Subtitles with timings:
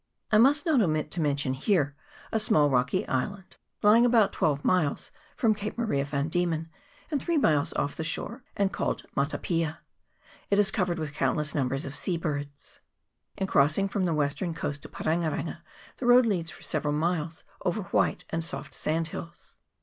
[0.31, 1.95] I must not omit to mention here
[2.31, 6.31] a small rocky island, lying about twelve miles from Cape Maria CHAP.
[6.33, 7.21] XII.] ENCROACHING SANDS.
[7.21, 9.77] 207 van Diemen, and three miles off the shore, and called Matapia.
[10.49, 12.79] It is covered with countless numbers of sea birds.
[13.37, 15.61] In crossing from the western coast to Parenga renga
[15.97, 19.57] the road leads for several miles over white and soft sand hills.